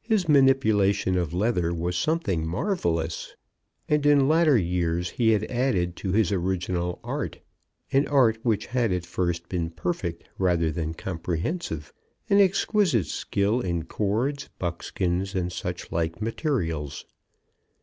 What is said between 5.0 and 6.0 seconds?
he had added